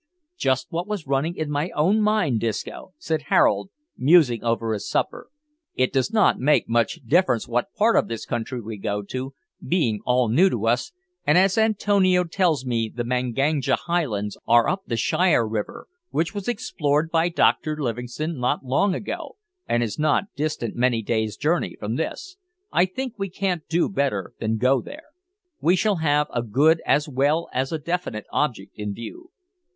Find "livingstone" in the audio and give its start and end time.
17.77-18.39